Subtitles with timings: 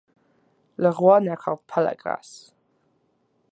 [0.77, 2.55] Le roi n'accorde pas la grâce.